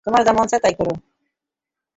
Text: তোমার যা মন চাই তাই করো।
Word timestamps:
তোমার 0.07 0.21
যা 0.23 0.31
মন 0.33 0.45
চাই 0.51 0.61
তাই 0.63 0.75
করো। 0.79 0.93